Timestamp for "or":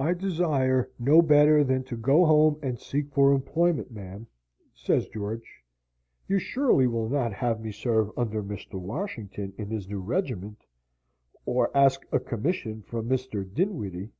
11.46-11.70